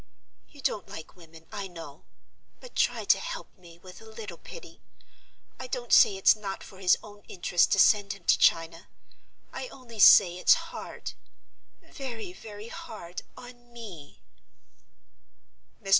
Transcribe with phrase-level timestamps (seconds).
[0.49, 2.05] You don't like women, I know;
[2.59, 4.81] but try to help me with a little pity.
[5.59, 8.87] I don't say it's not for his own interests to send him to China;
[9.53, 14.23] I only say it's hard—very, very hard on me."
[15.83, 15.89] Mr.